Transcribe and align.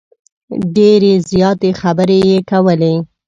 ډیرې 0.75 1.13
زیاتې 1.29 1.69
خبرې 1.81 2.19
یې 2.29 2.37
کولې. 2.51 2.93